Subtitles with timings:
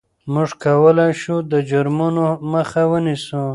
[0.33, 3.43] موږ کولای شو د جرمونو مخه ونیسو.